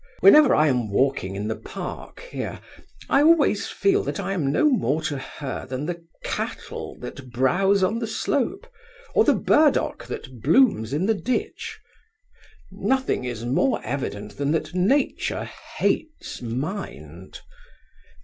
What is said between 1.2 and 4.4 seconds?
in the park here, I always feel that I